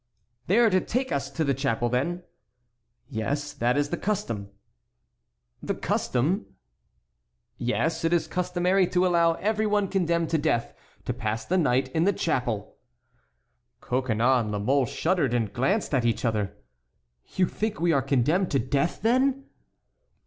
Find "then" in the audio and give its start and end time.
1.87-2.23, 19.03-19.45